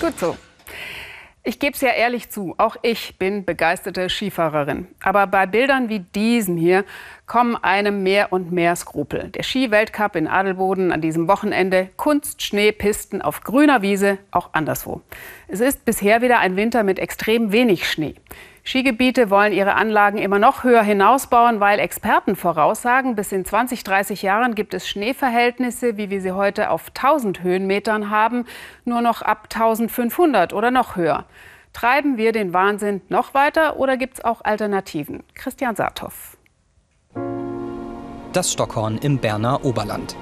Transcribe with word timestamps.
Gut 0.00 0.18
so. 0.18 0.36
Ich 1.42 1.58
gebe 1.58 1.72
es 1.74 1.80
ja 1.80 1.88
ehrlich 1.88 2.30
zu, 2.30 2.54
auch 2.58 2.76
ich 2.82 3.18
bin 3.18 3.44
begeisterte 3.44 4.08
Skifahrerin. 4.10 4.86
Aber 5.02 5.26
bei 5.26 5.46
Bildern 5.46 5.88
wie 5.88 6.00
diesen 6.00 6.56
hier 6.56 6.84
kommen 7.26 7.56
einem 7.56 8.02
mehr 8.02 8.32
und 8.32 8.52
mehr 8.52 8.76
Skrupel. 8.76 9.30
Der 9.30 9.42
Skiweltcup 9.42 10.14
in 10.14 10.28
Adelboden 10.28 10.92
an 10.92 11.00
diesem 11.00 11.26
Wochenende, 11.26 11.88
Kunstschneepisten 11.96 13.22
auf 13.22 13.40
grüner 13.40 13.82
Wiese, 13.82 14.18
auch 14.30 14.50
anderswo. 14.52 15.00
Es 15.48 15.60
ist 15.60 15.84
bisher 15.84 16.22
wieder 16.22 16.38
ein 16.38 16.56
Winter 16.56 16.84
mit 16.84 16.98
extrem 16.98 17.50
wenig 17.50 17.90
Schnee. 17.90 18.14
Skigebiete 18.68 19.30
wollen 19.30 19.54
ihre 19.54 19.76
Anlagen 19.76 20.18
immer 20.18 20.38
noch 20.38 20.62
höher 20.62 20.82
hinausbauen, 20.82 21.58
weil 21.58 21.78
Experten 21.78 22.36
voraussagen, 22.36 23.14
bis 23.14 23.32
in 23.32 23.46
20, 23.46 23.82
30 23.82 24.20
Jahren 24.20 24.54
gibt 24.54 24.74
es 24.74 24.86
Schneeverhältnisse, 24.86 25.96
wie 25.96 26.10
wir 26.10 26.20
sie 26.20 26.32
heute 26.32 26.68
auf 26.68 26.88
1000 26.88 27.42
Höhenmetern 27.42 28.10
haben, 28.10 28.44
nur 28.84 29.00
noch 29.00 29.22
ab 29.22 29.48
1500 29.50 30.52
oder 30.52 30.70
noch 30.70 30.96
höher. 30.96 31.24
Treiben 31.72 32.18
wir 32.18 32.32
den 32.32 32.52
Wahnsinn 32.52 33.00
noch 33.08 33.32
weiter 33.32 33.78
oder 33.78 33.96
gibt 33.96 34.18
es 34.18 34.24
auch 34.26 34.42
Alternativen? 34.44 35.22
Christian 35.32 35.74
Saathoff. 35.74 36.36
Das 38.34 38.52
Stockhorn 38.52 38.98
im 38.98 39.16
Berner 39.16 39.64
Oberland. 39.64 40.14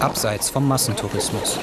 Abseits 0.00 0.50
vom 0.50 0.68
Massentourismus. 0.68 1.58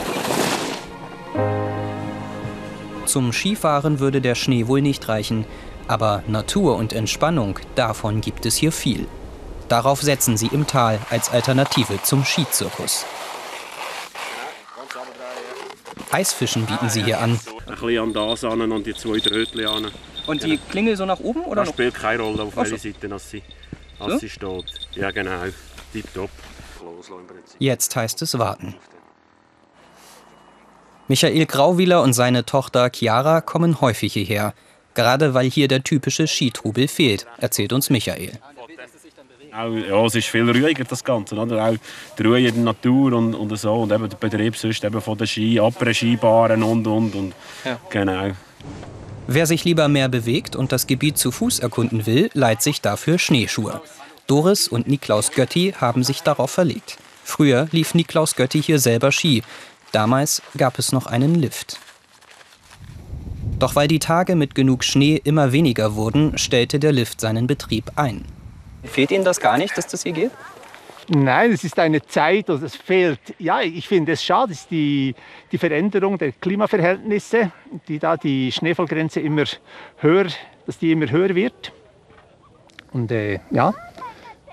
Zum 3.09 3.33
Skifahren 3.33 3.99
würde 3.99 4.21
der 4.21 4.35
Schnee 4.35 4.67
wohl 4.67 4.83
nicht 4.83 5.07
reichen, 5.07 5.43
aber 5.87 6.21
Natur 6.27 6.75
und 6.75 6.93
Entspannung, 6.93 7.57
davon 7.73 8.21
gibt 8.21 8.45
es 8.45 8.55
hier 8.55 8.71
viel. 8.71 9.07
Darauf 9.67 10.03
setzen 10.03 10.37
sie 10.37 10.45
im 10.45 10.67
Tal 10.67 10.99
als 11.09 11.31
Alternative 11.31 11.99
zum 12.03 12.23
Skizirkus. 12.23 13.07
Eisfischen 16.11 16.67
bieten 16.67 16.87
sie 16.91 17.03
hier 17.03 17.19
an. 17.19 17.39
Ein 17.65 17.75
bisschen 17.79 17.97
an 17.97 18.13
das 18.13 18.43
an 18.43 18.71
und 18.71 18.85
die 18.85 18.93
zwei 18.93 19.17
Rötchen 19.17 19.65
an. 19.65 19.87
Und 20.27 20.43
die 20.43 20.59
Klingel 20.69 20.95
so 20.95 21.05
nach 21.05 21.19
oben? 21.19 21.43
Oder 21.45 21.63
das 21.65 21.69
spielt 21.69 21.95
keine 21.95 22.21
Rolle, 22.21 22.43
auf 22.43 22.55
welcher 22.57 22.77
Seite 22.77 23.11
als 23.11 23.27
sie, 23.31 23.41
als 23.97 24.21
sie 24.21 24.29
steht. 24.29 24.65
Ja, 24.93 25.09
genau. 25.09 25.45
Tipptopp. 25.93 26.29
Jetzt 27.57 27.95
heißt 27.95 28.21
es 28.21 28.37
warten. 28.37 28.75
Michael 31.09 31.47
Grauwieler 31.47 32.03
und 32.03 32.13
seine 32.13 32.45
Tochter 32.45 32.91
Chiara 32.93 33.41
kommen 33.41 33.81
häufig 33.81 34.13
hierher, 34.13 34.53
gerade 34.93 35.33
weil 35.33 35.49
hier 35.49 35.67
der 35.67 35.83
typische 35.83 36.27
Skitrubel 36.27 36.87
fehlt, 36.87 37.25
erzählt 37.39 37.73
uns 37.73 37.89
Michael. 37.89 38.33
ja, 39.51 40.05
es 40.05 40.13
ist 40.13 40.27
viel 40.27 40.47
ruhiger, 40.47 40.83
das 40.83 41.03
Ganze. 41.03 41.33
Oder? 41.33 41.65
Auch 41.65 41.75
die 42.15 42.23
Ruhe 42.23 42.39
in 42.39 42.53
der 42.53 42.63
Natur 42.63 43.13
und, 43.13 43.33
und 43.33 43.57
so. 43.57 43.73
Und 43.73 43.91
eben 43.91 44.07
der 44.07 44.17
Betrieb 44.17 44.55
sonst 44.55 44.83
eben 44.83 45.01
von 45.01 45.17
den 45.17 45.25
Ski, 45.25 45.59
Après-Skibaren 45.59 46.61
und, 46.61 46.85
und, 46.85 47.15
und. 47.15 47.33
Ja. 47.65 47.79
Genau. 47.89 48.29
Wer 49.25 49.47
sich 49.47 49.65
lieber 49.65 49.87
mehr 49.87 50.09
bewegt 50.09 50.55
und 50.55 50.71
das 50.71 50.85
Gebiet 50.85 51.17
zu 51.17 51.31
Fuß 51.31 51.57
erkunden 51.57 52.05
will, 52.05 52.29
leiht 52.35 52.61
sich 52.61 52.81
dafür 52.81 53.17
Schneeschuhe. 53.17 53.81
Doris 54.27 54.67
und 54.67 54.87
Niklaus 54.87 55.31
Götti 55.31 55.73
haben 55.75 56.03
sich 56.03 56.21
darauf 56.21 56.51
verlegt. 56.51 56.99
Früher 57.23 57.67
lief 57.71 57.95
Niklaus 57.95 58.35
Götti 58.35 58.61
hier 58.61 58.77
selber 58.77 59.11
Ski, 59.11 59.41
Damals 59.91 60.41
gab 60.57 60.77
es 60.77 60.91
noch 60.91 61.07
einen 61.07 61.35
Lift. 61.35 61.79
Doch 63.57 63.75
weil 63.75 63.87
die 63.87 63.99
Tage 63.99 64.35
mit 64.35 64.55
genug 64.55 64.83
Schnee 64.83 65.19
immer 65.23 65.51
weniger 65.51 65.95
wurden, 65.95 66.37
stellte 66.37 66.79
der 66.79 66.91
Lift 66.91 67.19
seinen 67.19 67.47
Betrieb 67.47 67.91
ein. 67.95 68.23
Fehlt 68.83 69.11
Ihnen 69.11 69.25
das 69.25 69.39
gar 69.41 69.57
nicht, 69.57 69.77
dass 69.77 69.87
das 69.87 70.03
hier 70.03 70.13
geht? 70.13 70.31
Nein, 71.09 71.51
es 71.51 71.63
ist 71.63 71.77
eine 71.79 72.05
Zeit, 72.05 72.49
also 72.51 72.65
es 72.65 72.75
fehlt. 72.75 73.19
Ja, 73.39 73.61
ich 73.61 73.87
finde 73.87 74.11
es 74.11 74.23
schade, 74.23 74.51
ist 74.51 74.69
die, 74.69 75.15
die 75.51 75.57
Veränderung 75.57 76.19
der 76.19 76.31
Klimaverhältnisse, 76.33 77.51
die 77.87 77.97
da 77.97 78.15
die 78.15 78.51
Schneefallgrenze 78.51 79.19
immer 79.19 79.45
höher, 79.97 80.27
dass 80.67 80.77
die 80.77 80.91
immer 80.91 81.09
höher 81.09 81.33
wird. 81.33 81.73
Und 82.91 83.11
äh, 83.11 83.39
ja, 83.49 83.73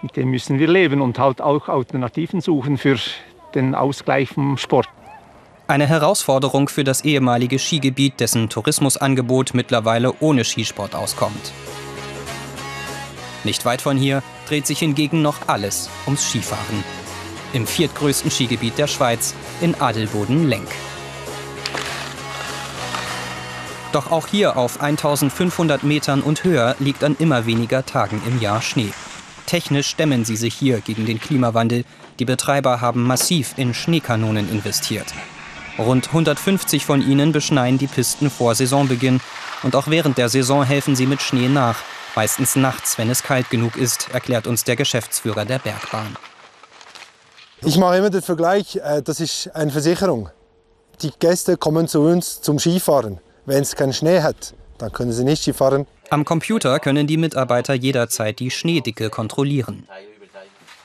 mit 0.00 0.16
dem 0.16 0.30
müssen 0.30 0.58
wir 0.58 0.68
leben 0.68 1.02
und 1.02 1.18
halt 1.18 1.42
auch 1.42 1.68
Alternativen 1.68 2.40
suchen 2.40 2.78
für 2.78 2.96
den 3.54 3.74
Ausgleich 3.74 4.30
vom 4.30 4.56
Sport. 4.56 4.88
Eine 5.68 5.88
Herausforderung 5.88 6.68
für 6.68 6.84
das 6.84 7.00
ehemalige 7.00 7.58
Skigebiet, 7.58 8.20
dessen 8.20 8.48
Tourismusangebot 8.48 9.52
mittlerweile 9.52 10.14
ohne 10.20 10.44
Skisport 10.44 10.94
auskommt. 10.94 11.52
Nicht 13.42 13.64
weit 13.64 13.82
von 13.82 13.96
hier 13.96 14.22
dreht 14.48 14.64
sich 14.66 14.78
hingegen 14.78 15.22
noch 15.22 15.48
alles 15.48 15.90
ums 16.04 16.28
Skifahren. 16.28 16.84
Im 17.52 17.66
viertgrößten 17.66 18.30
Skigebiet 18.30 18.78
der 18.78 18.86
Schweiz, 18.86 19.34
in 19.60 19.74
Adelboden-Lenk. 19.74 20.68
Doch 23.90 24.12
auch 24.12 24.28
hier 24.28 24.56
auf 24.56 24.80
1500 24.80 25.82
Metern 25.82 26.20
und 26.20 26.44
höher 26.44 26.76
liegt 26.78 27.02
an 27.02 27.16
immer 27.18 27.44
weniger 27.46 27.84
Tagen 27.84 28.22
im 28.24 28.40
Jahr 28.40 28.62
Schnee. 28.62 28.92
Technisch 29.46 29.88
stemmen 29.88 30.24
sie 30.24 30.36
sich 30.36 30.54
hier 30.54 30.80
gegen 30.80 31.06
den 31.06 31.20
Klimawandel. 31.20 31.84
Die 32.20 32.24
Betreiber 32.24 32.80
haben 32.80 33.02
massiv 33.02 33.54
in 33.56 33.74
Schneekanonen 33.74 34.48
investiert. 34.48 35.12
Rund 35.78 36.08
150 36.08 36.86
von 36.86 37.02
ihnen 37.02 37.32
beschneien 37.32 37.76
die 37.76 37.86
Pisten 37.86 38.30
vor 38.30 38.54
Saisonbeginn. 38.54 39.20
Und 39.62 39.76
auch 39.76 39.88
während 39.88 40.16
der 40.16 40.28
Saison 40.28 40.64
helfen 40.64 40.96
sie 40.96 41.06
mit 41.06 41.20
Schnee 41.20 41.48
nach. 41.48 41.76
Meistens 42.14 42.56
nachts, 42.56 42.96
wenn 42.96 43.10
es 43.10 43.22
kalt 43.22 43.50
genug 43.50 43.76
ist, 43.76 44.08
erklärt 44.10 44.46
uns 44.46 44.64
der 44.64 44.76
Geschäftsführer 44.76 45.44
der 45.44 45.58
Bergbahn. 45.58 46.16
Ich 47.62 47.76
mache 47.76 47.98
immer 47.98 48.10
den 48.10 48.22
Vergleich, 48.22 48.76
äh, 48.76 49.02
das 49.02 49.20
ist 49.20 49.54
eine 49.54 49.70
Versicherung. 49.70 50.30
Die 51.02 51.10
Gäste 51.18 51.58
kommen 51.58 51.88
zu 51.88 52.00
uns 52.00 52.40
zum 52.40 52.58
Skifahren. 52.58 53.18
Wenn 53.44 53.62
es 53.62 53.76
keinen 53.76 53.92
Schnee 53.92 54.22
hat, 54.22 54.54
dann 54.78 54.92
können 54.92 55.12
sie 55.12 55.24
nicht 55.24 55.42
Skifahren. 55.42 55.86
Am 56.08 56.24
Computer 56.24 56.78
können 56.80 57.06
die 57.06 57.16
Mitarbeiter 57.18 57.74
jederzeit 57.74 58.38
die 58.38 58.50
Schneedicke 58.50 59.10
kontrollieren. 59.10 59.86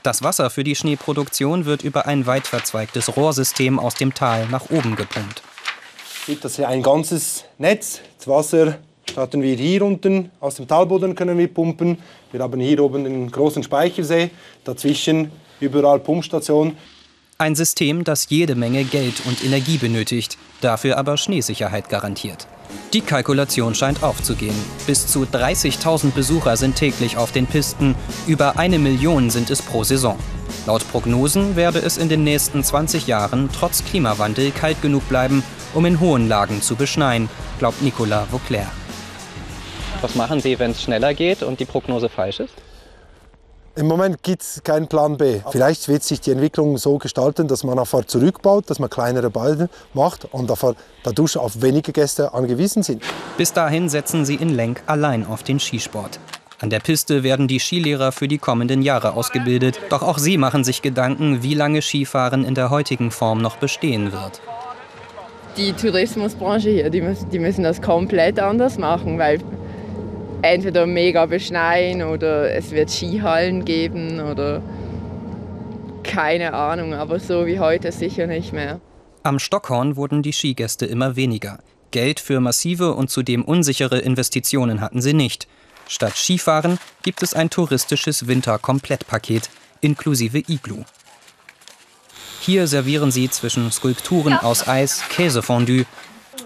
Das 0.03 0.23
Wasser 0.23 0.49
für 0.49 0.63
die 0.63 0.75
Schneeproduktion 0.75 1.65
wird 1.65 1.83
über 1.83 2.07
ein 2.07 2.25
weit 2.25 2.47
verzweigtes 2.47 3.15
Rohrsystem 3.15 3.77
aus 3.77 3.93
dem 3.93 4.15
Tal 4.15 4.47
nach 4.47 4.71
oben 4.71 4.95
gepumpt. 4.95 5.43
Das 6.41 6.57
ist 6.57 6.65
ein 6.65 6.81
ganzes 6.81 7.45
Netz. 7.59 7.99
Das 8.17 8.27
Wasser 8.27 8.79
starten 9.07 9.43
wir 9.43 9.55
hier 9.55 9.83
unten, 9.83 10.31
aus 10.39 10.55
dem 10.55 10.67
Talboden 10.67 11.13
können 11.13 11.37
wir 11.37 11.47
pumpen. 11.53 11.99
Wir 12.31 12.41
haben 12.41 12.59
hier 12.59 12.81
oben 12.83 13.03
den 13.03 13.29
großen 13.29 13.61
Speichersee, 13.61 14.31
dazwischen 14.63 15.31
überall 15.59 15.99
Pumpstationen. 15.99 16.77
Ein 17.37 17.55
System, 17.55 18.03
das 18.03 18.29
jede 18.29 18.55
Menge 18.55 18.83
Geld 18.85 19.21
und 19.25 19.43
Energie 19.43 19.77
benötigt, 19.77 20.37
dafür 20.61 20.97
aber 20.97 21.17
Schneesicherheit 21.17 21.89
garantiert. 21.89 22.47
Die 22.93 23.01
Kalkulation 23.01 23.73
scheint 23.73 24.03
aufzugehen. 24.03 24.55
Bis 24.85 25.07
zu 25.07 25.23
30.000 25.23 26.11
Besucher 26.11 26.57
sind 26.57 26.75
täglich 26.75 27.15
auf 27.15 27.31
den 27.31 27.47
Pisten, 27.47 27.95
über 28.27 28.57
eine 28.59 28.79
Million 28.79 29.29
sind 29.29 29.49
es 29.49 29.61
pro 29.61 29.83
Saison. 29.83 30.17
Laut 30.65 30.89
Prognosen 30.91 31.55
werde 31.55 31.79
es 31.79 31.97
in 31.97 32.09
den 32.09 32.23
nächsten 32.23 32.63
20 32.63 33.07
Jahren 33.07 33.49
trotz 33.57 33.83
Klimawandel 33.85 34.51
kalt 34.51 34.81
genug 34.81 35.07
bleiben, 35.07 35.43
um 35.73 35.85
in 35.85 35.99
hohen 35.99 36.27
Lagen 36.27 36.61
zu 36.61 36.75
beschneien, 36.75 37.29
glaubt 37.59 37.81
Nicolas 37.81 38.27
Vauclair. 38.29 38.67
Was 40.01 40.15
machen 40.15 40.41
Sie, 40.41 40.59
wenn 40.59 40.71
es 40.71 40.81
schneller 40.83 41.13
geht 41.13 41.43
und 41.43 41.59
die 41.59 41.65
Prognose 41.65 42.09
falsch 42.09 42.41
ist? 42.41 42.53
Im 43.75 43.87
Moment 43.87 44.21
gibt 44.21 44.41
es 44.41 44.61
keinen 44.63 44.87
Plan 44.87 45.15
B. 45.15 45.39
Vielleicht 45.49 45.87
wird 45.87 46.03
sich 46.03 46.19
die 46.19 46.31
Entwicklung 46.31 46.77
so 46.77 46.97
gestalten, 46.97 47.47
dass 47.47 47.63
man 47.63 47.79
einfach 47.79 48.03
zurückbaut, 48.03 48.69
dass 48.69 48.79
man 48.79 48.89
kleinere 48.89 49.29
Ballen 49.29 49.69
macht 49.93 50.27
und 50.33 50.51
dadurch 51.03 51.37
auf 51.37 51.61
wenige 51.61 51.93
Gäste 51.93 52.33
angewiesen 52.33 52.83
sind. 52.83 53.01
Bis 53.37 53.53
dahin 53.53 53.87
setzen 53.87 54.25
sie 54.25 54.35
in 54.35 54.49
Lenk 54.49 54.83
allein 54.87 55.25
auf 55.25 55.43
den 55.43 55.59
Skisport. 55.59 56.19
An 56.59 56.69
der 56.69 56.79
Piste 56.81 57.23
werden 57.23 57.47
die 57.47 57.59
Skilehrer 57.59 58.11
für 58.11 58.27
die 58.27 58.39
kommenden 58.39 58.81
Jahre 58.81 59.13
ausgebildet. 59.13 59.79
Doch 59.89 60.03
auch 60.03 60.17
sie 60.17 60.37
machen 60.37 60.65
sich 60.65 60.81
Gedanken, 60.81 61.41
wie 61.41 61.53
lange 61.53 61.81
Skifahren 61.81 62.43
in 62.43 62.55
der 62.55 62.71
heutigen 62.71 63.09
Form 63.09 63.41
noch 63.41 63.55
bestehen 63.55 64.11
wird. 64.11 64.41
Die 65.57 65.73
Tourismusbranche 65.73 66.69
hier, 66.69 66.89
die 66.89 67.39
müssen 67.39 67.63
das 67.63 67.81
komplett 67.81 68.39
anders 68.39 68.77
machen, 68.77 69.17
weil 69.17 69.39
entweder 70.41 70.85
mega 70.85 71.25
beschneien 71.25 72.03
oder 72.03 72.53
es 72.53 72.71
wird 72.71 72.89
Skihallen 72.89 73.65
geben 73.65 74.19
oder 74.19 74.61
keine 76.03 76.53
Ahnung, 76.53 76.93
aber 76.93 77.19
so 77.19 77.45
wie 77.45 77.59
heute 77.59 77.91
sicher 77.91 78.27
nicht 78.27 78.53
mehr. 78.53 78.81
Am 79.23 79.39
Stockhorn 79.39 79.95
wurden 79.95 80.23
die 80.23 80.33
Skigäste 80.33 80.85
immer 80.85 81.15
weniger. 81.15 81.59
Geld 81.91 82.19
für 82.19 82.39
massive 82.39 82.93
und 82.93 83.09
zudem 83.09 83.43
unsichere 83.43 83.99
Investitionen 83.99 84.81
hatten 84.81 85.01
sie 85.01 85.13
nicht. 85.13 85.47
Statt 85.87 86.15
Skifahren 86.15 86.79
gibt 87.03 87.21
es 87.21 87.33
ein 87.33 87.49
touristisches 87.49 88.27
Winterkomplettpaket 88.27 89.49
inklusive 89.81 90.39
Iglu. 90.47 90.83
Hier 92.39 92.67
servieren 92.67 93.11
sie 93.11 93.29
zwischen 93.29 93.71
Skulpturen 93.71 94.33
aus 94.33 94.67
Eis 94.67 95.03
Käsefondue. 95.09 95.85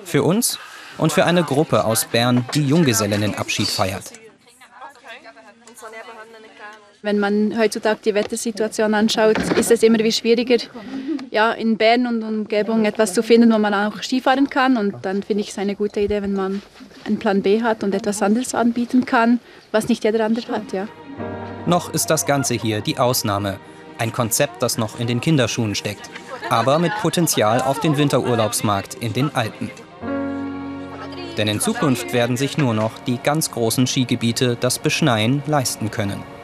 Für 0.04 0.24
uns 0.24 0.60
und 0.98 1.12
für 1.12 1.26
eine 1.26 1.44
Gruppe 1.44 1.84
aus 1.86 2.06
Bern, 2.06 2.46
die 2.54 2.68
Junggesellinnenabschied 2.68 3.68
feiert. 3.68 4.12
Wenn 7.02 7.20
man 7.20 7.56
heutzutage 7.58 8.00
die 8.04 8.16
Wettersituation 8.16 8.96
anschaut, 8.96 9.38
ist 9.38 9.70
es 9.70 9.84
immer 9.84 10.00
wie 10.00 10.12
schwieriger, 10.12 10.58
ja, 11.30 11.52
in 11.52 11.78
Bern 11.78 12.08
und 12.08 12.24
Umgebung 12.24 12.86
etwas 12.86 13.14
zu 13.14 13.22
finden, 13.22 13.52
wo 13.54 13.60
man 13.60 13.74
auch 13.74 14.02
Skifahren 14.02 14.50
kann. 14.50 14.76
Und 14.76 15.06
dann 15.06 15.22
finde 15.22 15.44
ich 15.44 15.50
es 15.50 15.60
eine 15.60 15.76
gute 15.76 16.00
Idee, 16.00 16.24
wenn 16.24 16.34
man 16.34 16.64
einen 17.06 17.20
Plan 17.20 17.44
B 17.44 17.62
hat 17.62 17.84
und 17.84 17.94
etwas 17.94 18.24
anderes 18.24 18.56
anbieten 18.56 19.06
kann, 19.06 19.40
was 19.72 19.88
nicht 19.88 20.04
jeder 20.04 20.26
andere 20.26 20.52
hat. 20.52 20.74
Ja. 20.74 20.88
Noch 21.68 21.94
ist 21.94 22.08
das 22.08 22.26
Ganze 22.26 22.56
hier 22.56 22.82
die 22.82 22.98
Ausnahme. 22.98 23.60
Ein 24.00 24.12
Konzept, 24.12 24.64
das 24.64 24.78
noch 24.78 25.00
in 25.00 25.06
den 25.08 25.22
Kinderschuhen 25.22 25.76
steckt. 25.76 26.10
Aber 26.50 26.80
mit 26.80 26.92
Potenzial 27.02 27.62
auf 27.62 27.80
den 27.80 27.98
Winterurlaubsmarkt 27.98 28.96
in 28.96 29.14
den 29.14 29.36
Alpen. 29.36 29.70
Denn 31.38 31.48
in 31.48 31.60
Zukunft 31.60 32.14
werden 32.14 32.38
sich 32.38 32.58
nur 32.58 32.74
noch 32.74 32.98
die 33.00 33.18
ganz 33.18 33.52
großen 33.52 33.88
Skigebiete 33.88 34.58
das 34.60 34.80
Beschneien 34.80 35.44
leisten 35.48 35.92
können. 35.92 36.35